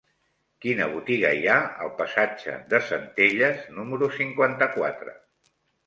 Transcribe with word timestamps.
Quina 0.63 0.87
botiga 0.93 1.33
hi 1.41 1.45
ha 1.51 1.59
al 1.85 1.93
passatge 2.01 2.57
de 2.73 2.83
Centelles 2.89 3.71
número 3.79 4.13
cinquanta-quatre? 4.21 5.21